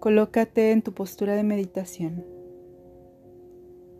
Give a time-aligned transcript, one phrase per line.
[0.00, 2.24] Colócate en tu postura de meditación.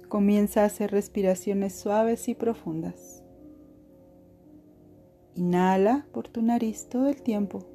[0.09, 3.25] Comienza a hacer respiraciones suaves y profundas.
[5.35, 7.67] Inhala por tu nariz todo el tiempo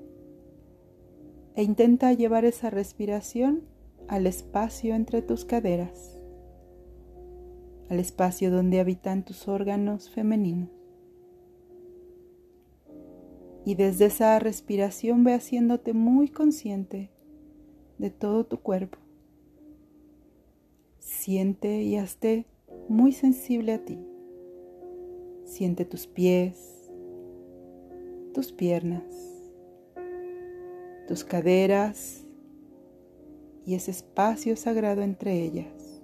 [1.55, 3.63] e intenta llevar esa respiración
[4.07, 6.17] al espacio entre tus caderas,
[7.89, 10.69] al espacio donde habitan tus órganos femeninos.
[13.65, 17.12] Y desde esa respiración ve haciéndote muy consciente
[18.03, 18.97] de todo tu cuerpo.
[20.99, 22.45] Siente y hazte
[22.89, 23.97] muy sensible a ti.
[25.45, 26.91] Siente tus pies,
[28.33, 29.05] tus piernas,
[31.07, 32.25] tus caderas
[33.65, 36.01] y ese espacio sagrado entre ellas.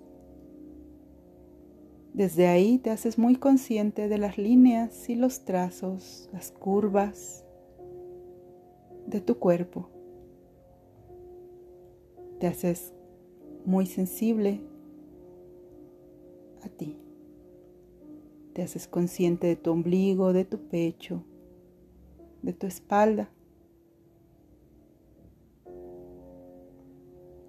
[2.14, 7.44] Desde ahí te haces muy consciente de las líneas y los trazos, las curvas
[9.06, 9.99] de tu cuerpo
[12.40, 12.94] te haces
[13.66, 14.62] muy sensible
[16.64, 16.98] a ti.
[18.54, 21.24] Te haces consciente de tu ombligo, de tu pecho,
[22.42, 23.30] de tu espalda.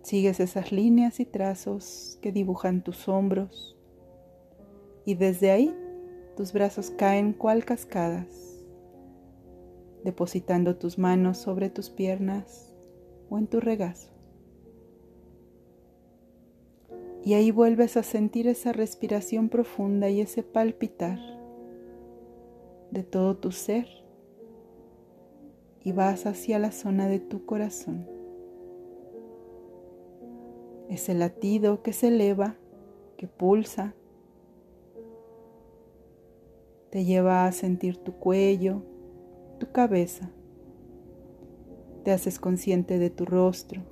[0.02, 3.77] Sigues esas líneas y trazos que dibujan tus hombros
[5.04, 5.75] y desde ahí
[6.36, 8.27] tus brazos caen cual cascadas,
[10.04, 12.72] depositando tus manos sobre tus piernas
[13.28, 14.19] o en tu regazo.
[17.22, 21.18] Y ahí vuelves a sentir esa respiración profunda y ese palpitar
[22.90, 23.86] de todo tu ser.
[25.82, 28.06] Y vas hacia la zona de tu corazón.
[30.88, 32.56] Ese latido que se eleva,
[33.16, 33.94] que pulsa,
[36.91, 38.82] te lleva a sentir tu cuello,
[39.58, 40.30] tu cabeza.
[42.02, 43.82] Te haces consciente de tu rostro,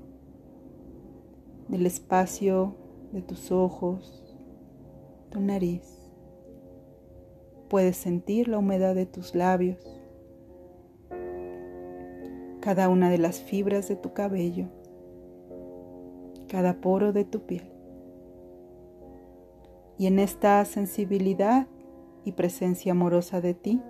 [1.68, 2.74] del espacio
[3.12, 4.37] de tus ojos,
[5.31, 5.83] tu nariz.
[7.69, 9.79] Puedes sentir la humedad de tus labios,
[12.61, 14.67] cada una de las fibras de tu cabello,
[16.48, 17.70] cada poro de tu piel.
[19.98, 21.67] Y en esta sensibilidad
[22.24, 23.83] y presencia amorosa de ti,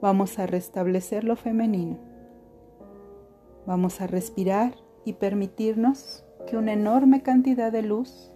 [0.00, 1.98] vamos a restablecer lo femenino.
[3.66, 4.74] Vamos a respirar
[5.04, 8.30] y permitirnos que una enorme cantidad de luz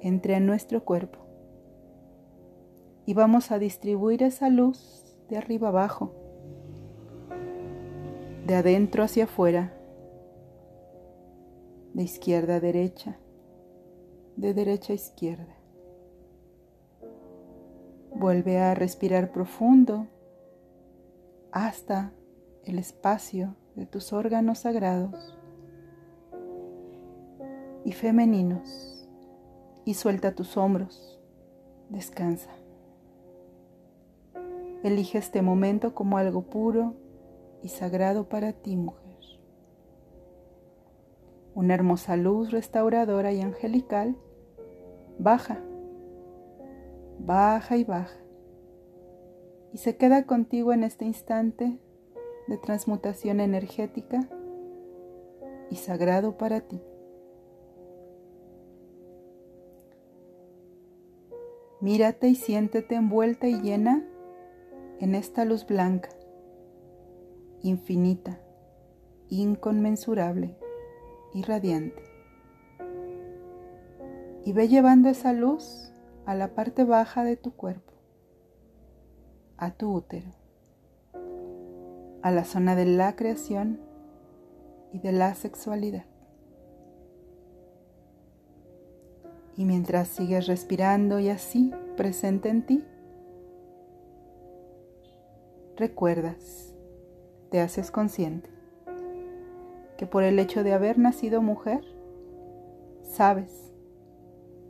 [0.00, 1.18] entre a nuestro cuerpo.
[3.06, 6.12] Y vamos a distribuir esa luz de arriba abajo,
[8.46, 9.72] de adentro hacia afuera,
[11.94, 13.18] de izquierda a derecha,
[14.36, 15.56] de derecha a izquierda.
[18.14, 20.06] Vuelve a respirar profundo
[21.50, 22.12] hasta
[22.64, 25.41] el espacio de tus órganos sagrados
[27.84, 29.08] y femeninos
[29.84, 31.20] y suelta tus hombros.
[31.88, 32.50] Descansa.
[34.82, 36.94] Elige este momento como algo puro
[37.62, 39.02] y sagrado para ti, mujer.
[41.54, 44.16] Una hermosa luz restauradora y angelical
[45.18, 45.60] baja,
[47.18, 48.16] baja y baja.
[49.72, 51.78] Y se queda contigo en este instante
[52.48, 54.28] de transmutación energética
[55.70, 56.80] y sagrado para ti.
[61.82, 64.04] Mírate y siéntete envuelta y llena
[65.00, 66.10] en esta luz blanca,
[67.60, 68.38] infinita,
[69.28, 70.56] inconmensurable
[71.34, 72.00] y radiante.
[74.44, 75.92] Y ve llevando esa luz
[76.24, 77.94] a la parte baja de tu cuerpo,
[79.56, 80.30] a tu útero,
[82.22, 83.80] a la zona de la creación
[84.92, 86.11] y de la sexualidad.
[89.56, 92.84] Y mientras sigues respirando y así presente en ti,
[95.76, 96.74] recuerdas,
[97.50, 98.50] te haces consciente
[99.96, 101.84] que por el hecho de haber nacido mujer,
[103.02, 103.72] sabes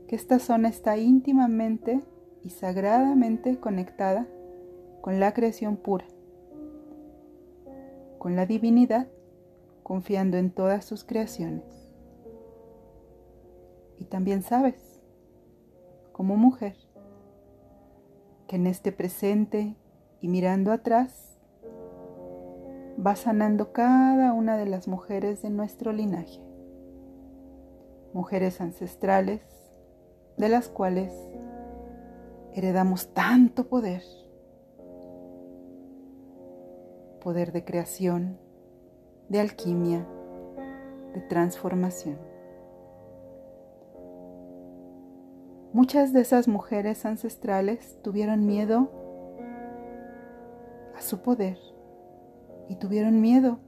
[0.08, 2.02] que esta zona está íntimamente
[2.42, 4.26] y sagradamente conectada
[5.00, 6.04] con la creación pura,
[8.18, 9.08] con la divinidad,
[9.82, 11.81] confiando en todas sus creaciones.
[13.98, 15.00] Y también sabes,
[16.12, 16.76] como mujer,
[18.48, 19.76] que en este presente
[20.20, 21.38] y mirando atrás,
[23.04, 26.40] va sanando cada una de las mujeres de nuestro linaje,
[28.12, 29.42] mujeres ancestrales
[30.36, 31.12] de las cuales
[32.54, 34.02] heredamos tanto poder,
[37.20, 38.38] poder de creación,
[39.28, 40.06] de alquimia,
[41.14, 42.31] de transformación.
[45.72, 48.90] Muchas de esas mujeres ancestrales tuvieron miedo
[50.94, 51.58] a su poder
[52.68, 53.58] y tuvieron miedo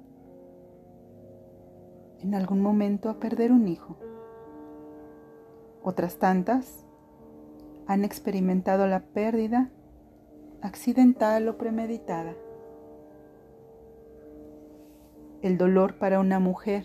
[2.21, 3.97] en algún momento a perder un hijo.
[5.83, 6.85] Otras tantas
[7.87, 9.71] han experimentado la pérdida
[10.61, 12.35] accidental o premeditada.
[15.41, 16.85] El dolor para una mujer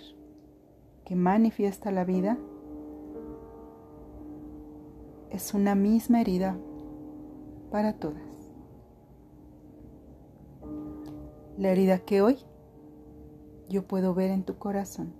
[1.04, 2.38] que manifiesta la vida
[5.31, 6.58] es una misma herida
[7.72, 8.24] para todas.
[11.58, 12.38] La herida que hoy
[13.70, 15.14] yo puedo ver en tu corazón.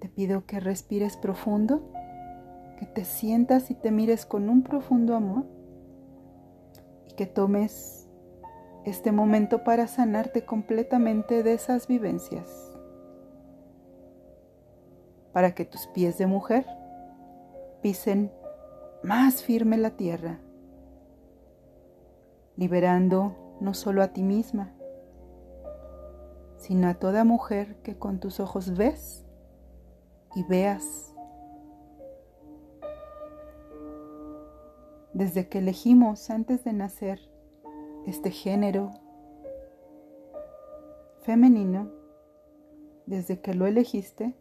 [0.00, 1.90] Te pido que respires profundo,
[2.78, 5.46] que te sientas y te mires con un profundo amor
[7.10, 8.08] y que tomes
[8.84, 12.67] este momento para sanarte completamente de esas vivencias
[15.32, 16.66] para que tus pies de mujer
[17.82, 18.32] pisen
[19.02, 20.40] más firme la tierra,
[22.56, 24.74] liberando no solo a ti misma,
[26.56, 29.24] sino a toda mujer que con tus ojos ves
[30.34, 31.14] y veas.
[35.12, 37.20] Desde que elegimos antes de nacer
[38.06, 38.90] este género
[41.22, 41.90] femenino,
[43.06, 44.34] desde que lo elegiste,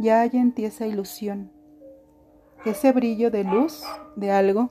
[0.00, 1.50] ya hay en ti esa ilusión,
[2.64, 3.84] ese brillo de luz
[4.16, 4.70] de algo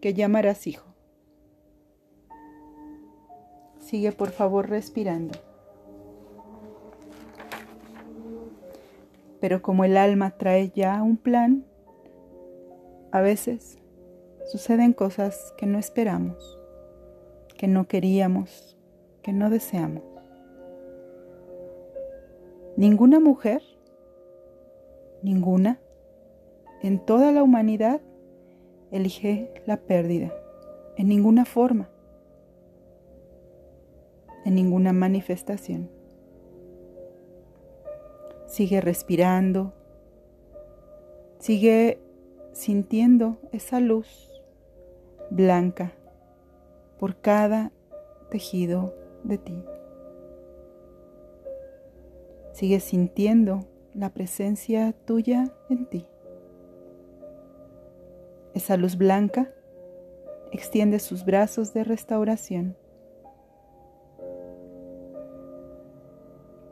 [0.00, 0.94] que llamarás hijo.
[3.78, 5.38] Sigue por favor respirando.
[9.40, 11.66] Pero como el alma trae ya un plan,
[13.12, 13.78] a veces
[14.50, 16.58] suceden cosas que no esperamos,
[17.58, 18.78] que no queríamos,
[19.22, 20.04] que no deseamos.
[22.76, 23.62] Ninguna mujer
[25.22, 25.80] ninguna,
[26.82, 28.00] en toda la humanidad,
[28.90, 30.32] elige la pérdida,
[30.96, 31.88] en ninguna forma,
[34.44, 35.90] en ninguna manifestación.
[38.46, 39.72] Sigue respirando,
[41.38, 42.00] sigue
[42.52, 44.30] sintiendo esa luz
[45.30, 45.92] blanca
[46.98, 47.72] por cada
[48.30, 48.94] tejido
[49.24, 49.64] de ti.
[52.52, 53.60] Sigue sintiendo
[53.94, 56.06] la presencia tuya en ti.
[58.54, 59.52] Esa luz blanca
[60.52, 62.76] extiende sus brazos de restauración.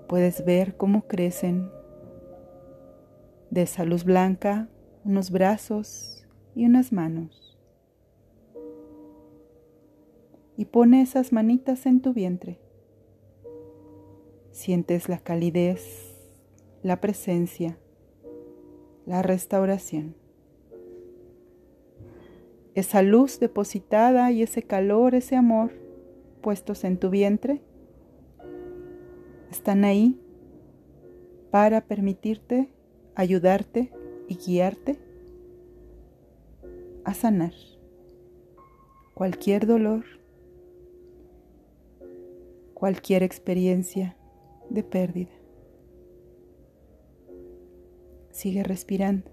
[0.09, 1.71] Puedes ver cómo crecen
[3.51, 4.69] de esa luz blanca
[5.05, 7.59] unos brazos y unas manos.
[10.57, 12.59] Y pone esas manitas en tu vientre.
[14.51, 16.08] Sientes la calidez
[16.89, 17.79] la presencia,
[19.05, 20.17] la restauración.
[22.75, 25.73] Esa luz depositada y ese calor, ese amor
[26.41, 27.61] puestos en tu vientre,
[29.51, 30.19] están ahí
[31.51, 32.71] para permitirte,
[33.15, 33.93] ayudarte
[34.27, 34.99] y guiarte
[37.05, 37.53] a sanar
[39.13, 40.07] cualquier dolor,
[42.73, 44.17] cualquier experiencia
[44.71, 45.38] de pérdida.
[48.39, 49.29] Sigue respirando.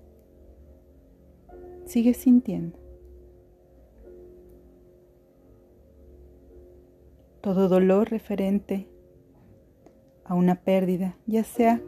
[1.85, 2.79] Sigue sintiendo.
[7.39, 8.89] Todo dolor referente
[10.23, 11.83] a una pérdida, ya sea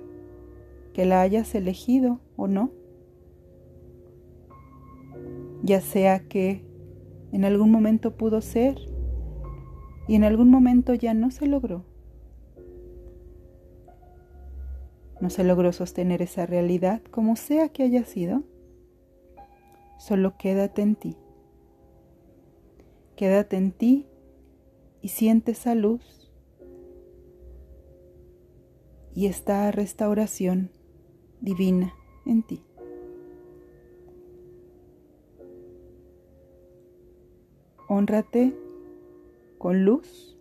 [0.93, 2.69] que la hayas elegido o no,
[5.63, 6.63] ya sea que
[7.31, 8.77] en algún momento pudo ser
[10.07, 11.83] y en algún momento ya no se logró.
[15.19, 18.43] No se logró sostener esa realidad como sea que haya sido.
[19.97, 21.17] Solo quédate en ti.
[23.15, 24.05] Quédate en ti
[25.01, 26.31] y siente esa luz
[29.15, 30.69] y esta restauración
[31.41, 31.95] divina
[32.27, 32.63] en ti.
[37.87, 38.53] Honrate
[39.57, 40.37] con luz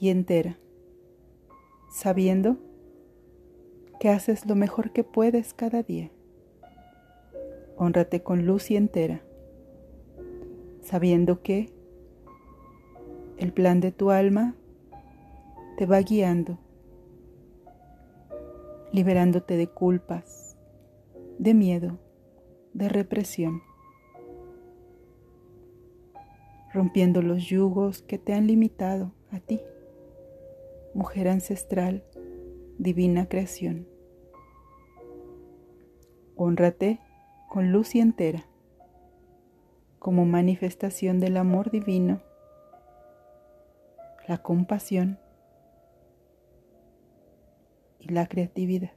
[0.00, 0.58] y entera,
[1.92, 2.56] sabiendo
[3.98, 6.10] que haces lo mejor que puedes cada día.
[7.76, 9.22] Honrate con luz y entera,
[10.82, 11.70] sabiendo que
[13.36, 14.54] el plan de tu alma
[15.76, 16.58] te va guiando,
[18.92, 20.56] liberándote de culpas,
[21.38, 21.98] de miedo,
[22.74, 23.62] de represión,
[26.72, 29.60] rompiendo los yugos que te han limitado a ti
[30.98, 32.02] mujer ancestral,
[32.78, 33.88] divina creación.
[36.36, 37.00] Honrate
[37.48, 38.44] con luz y entera,
[39.98, 42.22] como manifestación del amor divino,
[44.28, 45.18] la compasión
[47.98, 48.92] y la creatividad.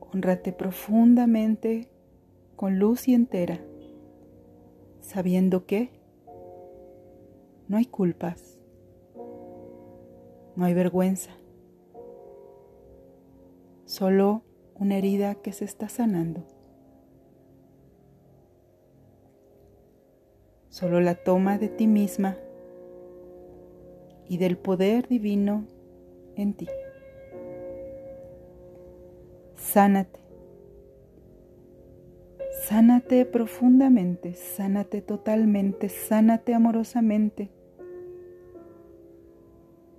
[0.00, 1.88] Honrate profundamente
[2.56, 3.60] con luz y entera,
[5.00, 5.92] sabiendo que
[7.68, 8.57] no hay culpas,
[10.58, 11.30] no hay vergüenza,
[13.84, 14.42] solo
[14.74, 16.42] una herida que se está sanando.
[20.68, 22.36] Solo la toma de ti misma
[24.28, 25.64] y del poder divino
[26.34, 26.66] en ti.
[29.54, 30.18] Sánate.
[32.64, 37.48] Sánate profundamente, sánate totalmente, sánate amorosamente.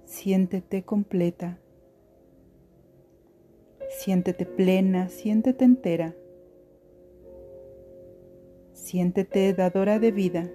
[0.09, 1.59] Siéntete completa.
[3.99, 6.15] Siéntete plena, siéntete entera.
[8.73, 10.49] Siéntete dadora de vida.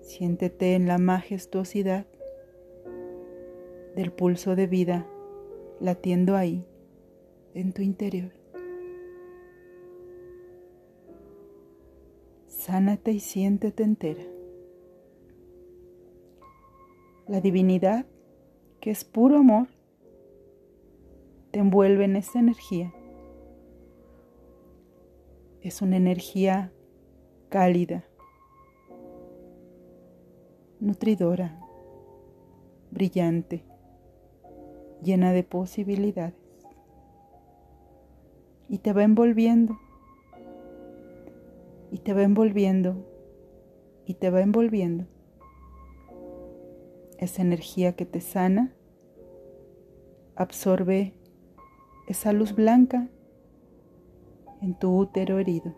[0.00, 2.06] Siéntete en la majestuosidad
[3.94, 5.06] del pulso de vida
[5.80, 6.64] latiendo ahí,
[7.52, 8.32] en tu interior.
[12.46, 14.35] Sánate y siéntete entera.
[17.28, 18.06] La divinidad,
[18.80, 19.66] que es puro amor,
[21.50, 22.92] te envuelve en esa energía.
[25.60, 26.72] Es una energía
[27.48, 28.04] cálida,
[30.78, 31.58] nutridora,
[32.92, 33.64] brillante
[35.02, 36.34] llena de posibilidades.
[38.68, 39.78] Y te va envolviendo,
[41.90, 42.96] y te va envolviendo,
[44.04, 45.06] y te va envolviendo.
[47.18, 48.74] Esa energía que te sana
[50.34, 51.14] absorbe
[52.06, 53.08] esa luz blanca
[54.60, 55.74] en tu útero herido,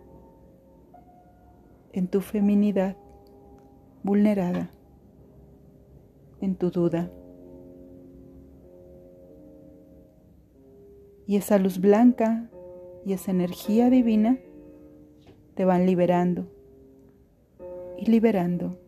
[1.92, 2.96] en tu feminidad
[4.02, 4.70] vulnerada,
[6.40, 7.10] en tu duda.
[11.26, 12.50] Y esa luz blanca
[13.04, 14.38] y esa energía divina
[15.54, 16.46] te van liberando
[17.98, 18.78] y liberando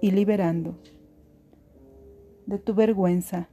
[0.00, 0.76] y liberando
[2.50, 3.48] de tu vergüenza,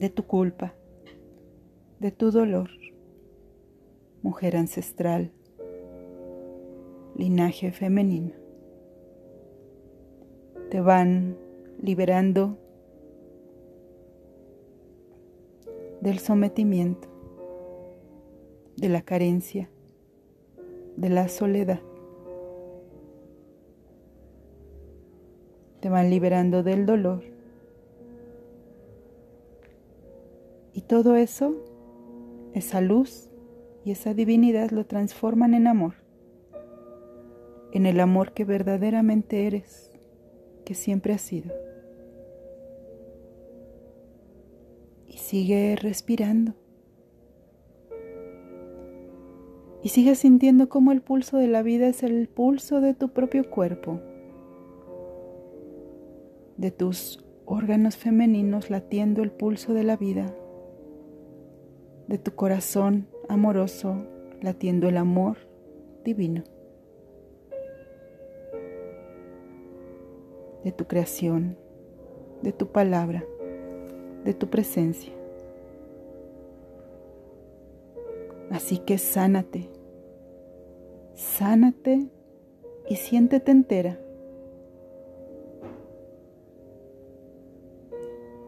[0.00, 0.74] de tu culpa,
[2.00, 2.68] de tu dolor,
[4.22, 5.30] mujer ancestral,
[7.14, 8.32] linaje femenino.
[10.68, 11.36] Te van
[11.80, 12.58] liberando
[16.00, 17.06] del sometimiento,
[18.76, 19.70] de la carencia,
[20.96, 21.85] de la soledad.
[25.86, 27.22] Te van liberando del dolor.
[30.72, 31.54] Y todo eso,
[32.54, 33.30] esa luz
[33.84, 35.94] y esa divinidad lo transforman en amor,
[37.70, 39.92] en el amor que verdaderamente eres,
[40.64, 41.54] que siempre has sido.
[45.14, 46.54] Sigue respirando.
[49.84, 53.48] Y sigue sintiendo cómo el pulso de la vida es el pulso de tu propio
[53.48, 54.00] cuerpo,
[56.56, 60.34] de tus órganos femeninos latiendo el pulso de la vida,
[62.08, 64.04] de tu corazón amoroso
[64.40, 65.38] latiendo el amor
[66.04, 66.44] divino,
[70.64, 71.56] de tu creación,
[72.42, 73.24] de tu palabra,
[74.24, 75.12] de tu presencia.
[78.50, 79.68] Así que sánate,
[81.14, 82.08] sánate
[82.88, 83.98] y siéntete entera.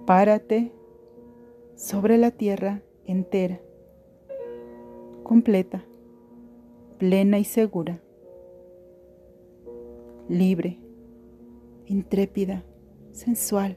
[0.08, 0.72] Párate
[1.76, 3.60] sobre la tierra entera,
[5.22, 5.84] completa,
[6.96, 8.00] plena y segura,
[10.26, 10.78] libre,
[11.84, 12.64] intrépida,
[13.12, 13.76] sensual.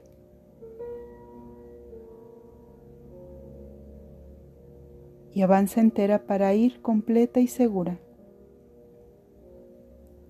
[5.33, 7.99] Y avanza entera para ir completa y segura,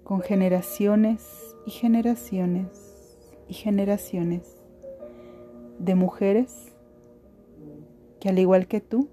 [0.04, 4.61] con generaciones y generaciones y generaciones
[5.84, 6.74] de mujeres
[8.20, 9.10] que al igual que tú,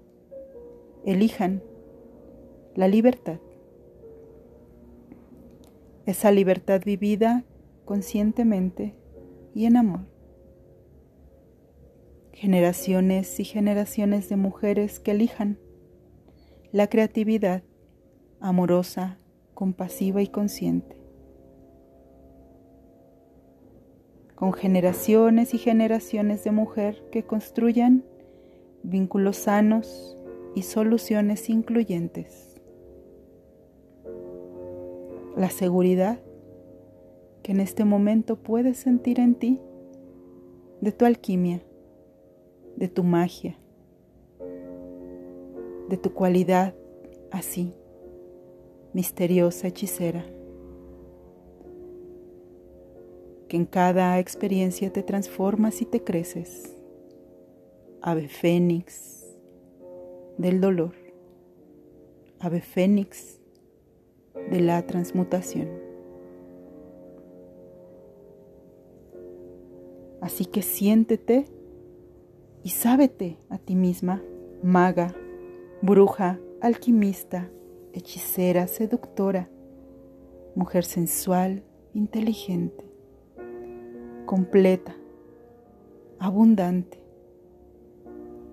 [1.05, 1.63] elijan
[2.75, 3.39] la libertad.
[6.05, 7.43] Esa libertad vivida
[7.85, 8.95] conscientemente
[9.53, 10.01] y en amor
[12.39, 15.59] generaciones y generaciones de mujeres que elijan
[16.71, 17.63] la creatividad
[18.39, 19.19] amorosa,
[19.53, 20.98] compasiva y consciente.
[24.39, 28.05] Con generaciones y generaciones de mujer que construyan
[28.83, 30.17] vínculos sanos
[30.55, 32.55] y soluciones incluyentes.
[35.35, 36.21] La seguridad
[37.43, 39.59] que en este momento puedes sentir en ti,
[40.79, 41.61] de tu alquimia,
[42.77, 43.57] de tu magia,
[45.89, 46.73] de tu cualidad
[47.29, 47.73] así,
[48.93, 50.38] misteriosa hechicera.
[53.49, 56.73] Que en cada experiencia te transformas y te creces.
[58.01, 59.25] Ave fénix
[60.37, 60.93] del dolor.
[62.39, 63.39] Ave fénix
[64.49, 65.67] de la transmutación.
[70.21, 71.45] Así que siéntete
[72.63, 74.21] y sábete a ti misma,
[74.61, 75.15] maga,
[75.81, 77.49] bruja, alquimista,
[77.93, 79.49] hechicera, seductora,
[80.55, 81.63] mujer sensual,
[81.93, 82.88] inteligente,
[84.29, 84.95] completa,
[86.19, 86.99] abundante,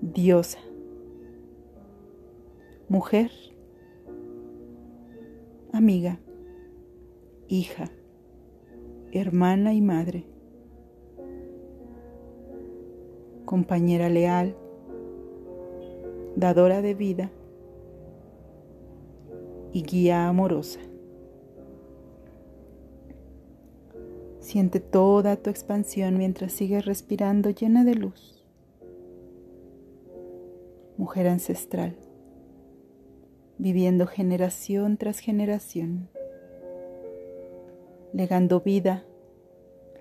[0.00, 0.59] diosa,
[2.88, 3.30] mujer,
[5.75, 6.18] amiga,
[7.47, 7.90] hija,
[9.12, 10.25] hermana y madre
[13.45, 14.56] compañera leal,
[16.37, 17.30] dadora de vida
[19.75, 20.80] y guía amorosa.
[24.47, 28.47] Siente toda tu expansión mientras sigues respirando llena de luz.
[30.97, 31.97] Mujer ancestral,
[33.59, 36.09] viviendo generación tras generación,
[38.12, 39.05] legando vida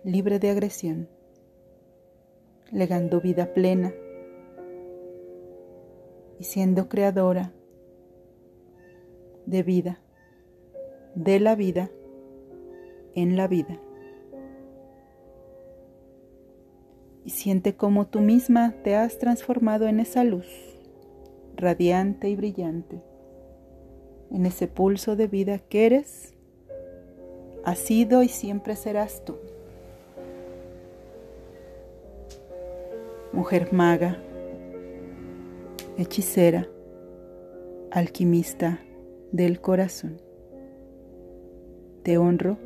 [0.04, 1.10] libre de agresión
[2.72, 3.94] legando vida plena
[6.40, 7.52] y siendo creadora
[9.48, 10.02] de vida,
[11.16, 11.90] de la vida,
[13.14, 13.80] en la vida.
[17.26, 20.48] Y siente cómo tú misma te has transformado en esa luz,
[21.58, 23.02] radiante y brillante,
[24.32, 26.34] en ese pulso de vida que eres,
[27.66, 29.36] has sido y siempre serás tú.
[33.36, 34.18] mujer maga,
[35.98, 36.70] hechicera,
[37.92, 38.80] alquimista
[39.34, 40.22] del corazón.
[42.04, 42.58] Te honro,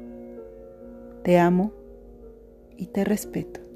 [1.23, 1.71] te amo
[2.77, 3.68] y te respeto.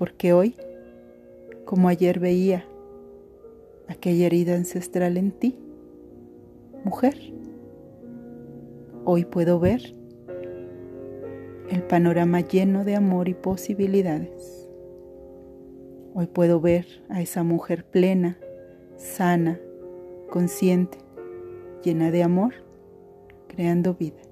[0.00, 0.54] Porque hoy,
[1.66, 2.64] como ayer veía
[3.86, 5.58] aquella herida ancestral en ti,
[6.84, 7.18] mujer,
[9.04, 9.94] hoy puedo ver
[11.68, 14.66] el panorama lleno de amor y posibilidades.
[16.14, 18.38] Hoy puedo ver a esa mujer plena,
[18.96, 19.60] sana,
[20.30, 20.96] consciente,
[21.84, 22.54] llena de amor,
[23.48, 24.22] creando vida,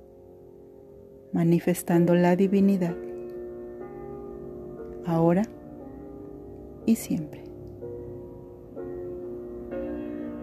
[1.34, 2.96] manifestando la divinidad,
[5.04, 5.42] ahora
[6.88, 7.44] y siempre.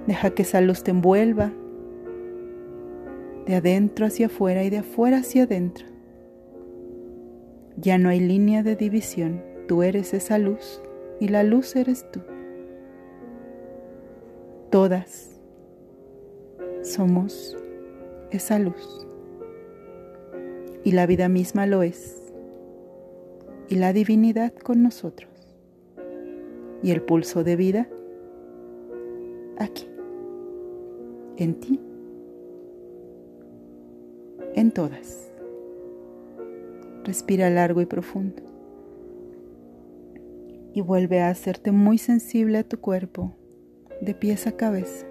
[0.05, 1.51] Deja que esa luz te envuelva
[3.47, 5.87] de adentro hacia afuera y de afuera hacia adentro.
[7.77, 10.81] Ya no hay línea de división, tú eres esa luz
[11.19, 12.21] y la luz eres tú.
[14.69, 15.41] Todas
[16.83, 17.57] somos
[18.29, 19.07] esa luz.
[20.83, 22.21] Y la vida misma lo es.
[23.67, 25.34] Y la divinidad con nosotros
[26.85, 27.89] y el pulso de vida
[29.57, 29.89] aquí,
[31.35, 31.79] en ti,
[34.53, 35.31] en todas.
[37.03, 38.43] Respira largo y profundo.
[40.73, 43.33] Y vuelve a hacerte muy sensible a tu cuerpo,
[43.99, 45.07] de pies a cabeza.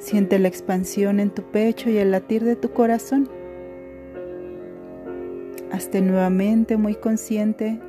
[0.00, 3.26] Siente la expansión en tu pecho y el latir de tu corazón.
[5.72, 7.80] Hazte nuevamente muy consciente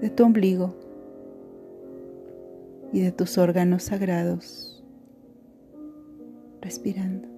[0.00, 0.74] de tu ombligo
[2.92, 4.82] y de tus órganos sagrados,
[6.60, 7.28] respirando,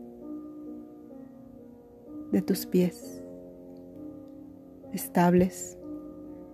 [2.30, 3.22] de tus pies
[4.92, 5.78] estables,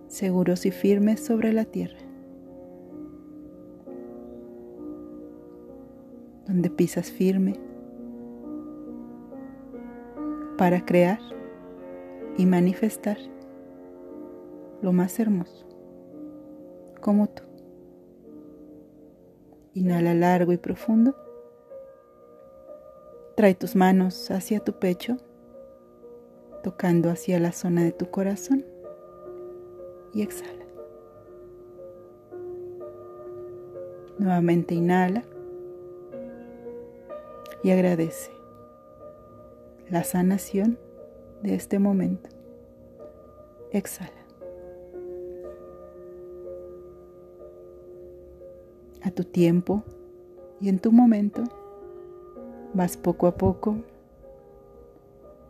[0.07, 1.99] seguros y firmes sobre la tierra,
[6.47, 7.59] donde pisas firme
[10.57, 11.19] para crear
[12.37, 13.17] y manifestar
[14.81, 15.68] lo más hermoso,
[16.99, 17.43] como tú.
[19.73, 21.15] Inhala largo y profundo.
[23.35, 25.17] Trae tus manos hacia tu pecho
[26.63, 28.65] tocando hacia la zona de tu corazón
[30.13, 30.65] y exhala.
[34.17, 35.23] Nuevamente inhala
[37.63, 38.31] y agradece
[39.89, 40.77] la sanación
[41.41, 42.29] de este momento.
[43.71, 44.18] Exhala.
[49.01, 49.83] A tu tiempo
[50.59, 51.43] y en tu momento
[52.73, 53.77] vas poco a poco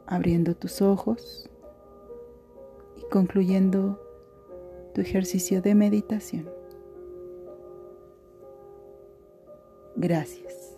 [0.06, 1.50] abriendo tus ojos
[2.98, 4.00] y concluyendo
[4.94, 6.50] tu ejercicio de meditación.
[9.96, 10.76] Gracias.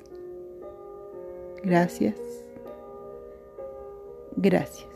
[1.63, 2.15] Gracias.
[4.36, 4.90] Gracias.